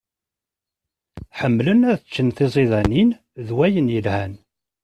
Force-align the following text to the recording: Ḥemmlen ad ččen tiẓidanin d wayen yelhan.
Ḥemmlen 1.39 1.85
ad 1.91 1.97
ččen 2.03 2.29
tiẓidanin 2.37 3.09
d 3.47 3.49
wayen 3.55 3.91
yelhan. 3.93 4.33